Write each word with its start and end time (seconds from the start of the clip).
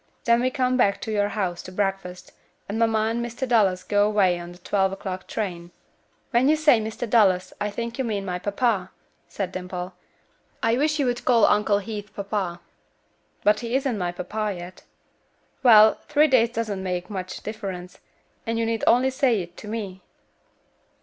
Then 0.23 0.41
we 0.41 0.49
come 0.49 0.77
back 0.77 0.99
to 1.01 1.11
your 1.11 1.29
house 1.29 1.61
to 1.61 1.71
breakfast, 1.71 2.31
and 2.67 2.79
mamma 2.79 3.11
and 3.11 3.23
Mr. 3.23 3.47
Dallas 3.47 3.83
go 3.83 4.07
away 4.07 4.39
on 4.39 4.51
the 4.51 4.57
twelve 4.57 4.91
o'clock 4.91 5.27
train." 5.27 5.69
"When 6.31 6.49
you 6.49 6.55
say 6.55 6.81
Mr. 6.81 7.07
Dallas 7.07 7.53
I 7.61 7.69
think 7.69 7.99
you 7.99 8.03
mean 8.03 8.25
my 8.25 8.39
papa," 8.39 8.89
said 9.27 9.51
Dimple. 9.51 9.93
"I 10.63 10.75
wish 10.75 10.97
you 10.97 11.05
would 11.05 11.23
call 11.23 11.45
Uncle 11.45 11.77
Heath 11.77 12.11
papa." 12.15 12.61
"But 13.43 13.59
he 13.59 13.75
isn't 13.75 13.95
my 13.99 14.11
papa 14.11 14.55
yet." 14.57 14.81
"Well, 15.61 15.99
three 16.09 16.25
days 16.27 16.49
doesn't 16.49 16.81
make 16.81 17.11
much 17.11 17.43
difference, 17.43 17.99
and 18.47 18.57
you 18.57 18.65
need 18.65 18.83
only 18.87 19.11
say 19.11 19.39
it 19.43 19.55
to 19.57 19.67
me." 19.67 20.01